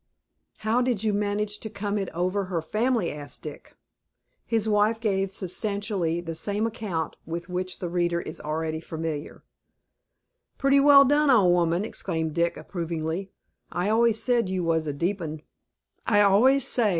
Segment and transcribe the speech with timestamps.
[0.65, 3.75] "How did you manage to come it over her family?" asked Dick.
[4.47, 9.43] His wife, gave substantially, the same account with which the reader is already familiar.
[10.57, 13.29] "Pretty well done, old woman!" exclaimed Dick, approvingly.
[13.71, 15.43] "I always said you was a deep 'un.